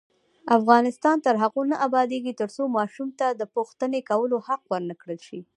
[0.59, 5.39] افغانستان تر هغو نه ابادیږي، ترڅو ماشوم ته د پوښتنې کولو حق ورکړل نشي.